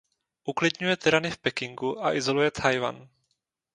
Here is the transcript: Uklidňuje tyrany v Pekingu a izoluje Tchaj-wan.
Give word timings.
Uklidňuje 0.43 0.97
tyrany 0.97 1.31
v 1.31 1.37
Pekingu 1.37 2.01
a 2.05 2.13
izoluje 2.17 2.49
Tchaj-wan. 2.51 3.09